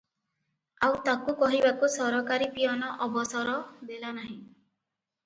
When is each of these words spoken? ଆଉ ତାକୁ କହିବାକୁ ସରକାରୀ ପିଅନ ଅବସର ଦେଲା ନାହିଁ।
ଆଉ 0.85 0.93
ତାକୁ 1.09 1.35
କହିବାକୁ 1.41 1.89
ସରକାରୀ 1.95 2.47
ପିଅନ 2.55 2.89
ଅବସର 3.09 3.55
ଦେଲା 3.91 4.11
ନାହିଁ। 4.21 4.33